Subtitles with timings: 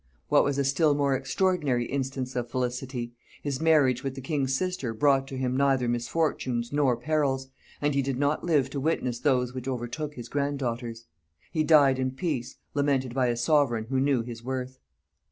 [0.29, 3.13] What was a still more extraordinary instance of felicity,
[3.43, 7.49] his marriage with the king's sister brought to him neither misfortunes nor perils,
[7.83, 11.05] and he did not live to witness those which overtook his grand daughters.
[11.51, 14.79] He died in peace, lamented by a sovereign who knew his worth.